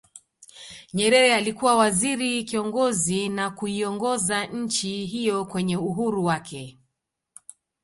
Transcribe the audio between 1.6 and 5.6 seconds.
Waziri Kiongozi na kuiongoza nchi hiyo